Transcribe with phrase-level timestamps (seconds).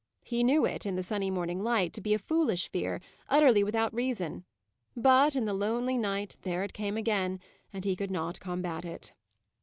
[0.23, 3.93] He knew it, in the sunny morning light, to be a foolish fear, utterly without
[3.93, 4.45] reason:
[4.97, 7.39] but, in the lonely night, there it came again,
[7.71, 9.13] and he could not combat it.